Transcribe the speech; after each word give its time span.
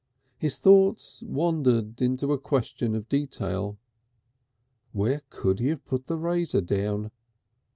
His 0.35 0.57
thoughts 0.57 1.21
wandered 1.21 2.01
into 2.01 2.33
a 2.33 2.39
question 2.39 2.95
of 2.95 3.07
detail. 3.07 3.77
Where 4.93 5.21
could 5.29 5.59
he 5.59 5.67
have 5.67 5.85
put 5.85 6.07
the 6.07 6.17
razor 6.17 6.61
down? 6.61 7.11